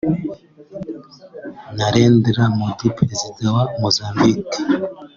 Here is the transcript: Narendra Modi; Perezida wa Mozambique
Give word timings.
Narendra 1.75 2.43
Modi; 2.57 2.87
Perezida 2.97 3.45
wa 3.55 3.63
Mozambique 3.81 4.57